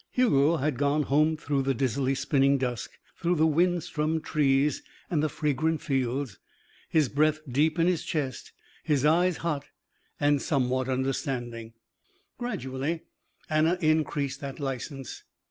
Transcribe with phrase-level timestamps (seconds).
[0.09, 4.81] Hugo had gone home through the dizzily spinning dusk, through the wind strummed trees
[5.11, 6.39] and the fragrant fields,
[6.89, 8.51] his breath deep in his chest,
[8.83, 9.65] his eyes hot
[10.19, 11.73] and somewhat understanding.
[12.39, 13.03] Gradually
[13.47, 15.23] Anna increased that license.